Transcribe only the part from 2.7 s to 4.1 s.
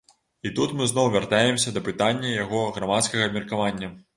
грамадскага абмеркавання.